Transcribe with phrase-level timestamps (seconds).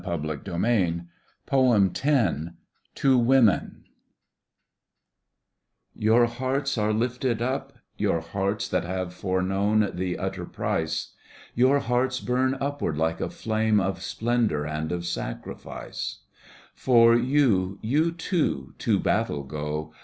[0.01, 1.05] Digitized
[1.47, 2.55] by Google 26
[2.95, 3.83] TO WOMEN
[5.95, 11.13] Your hearts are lifted up, your hearts That have foreknown the utter price.
[11.53, 16.21] Your hearts bum upward like a flame Of splendour and of sacrifice.
[16.73, 19.93] For you, you too, to battle go.